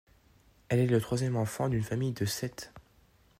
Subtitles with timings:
[0.69, 2.73] Elle est la troisième enfant d’une famille de sept.